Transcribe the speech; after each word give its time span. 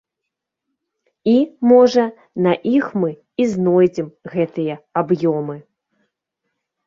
І, 1.31 1.33
можа, 1.71 2.05
на 2.45 2.53
іх 2.75 2.85
мы 3.03 3.11
і 3.45 3.47
знойдзем 3.53 4.09
гэтыя 4.37 4.79
аб'ёмы. 5.03 5.57